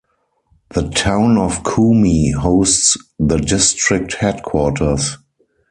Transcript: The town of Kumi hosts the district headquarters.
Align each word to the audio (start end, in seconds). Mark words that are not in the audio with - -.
The 0.71 0.89
town 0.89 1.37
of 1.37 1.63
Kumi 1.63 2.31
hosts 2.31 2.97
the 3.19 3.37
district 3.37 4.15
headquarters. 4.15 5.17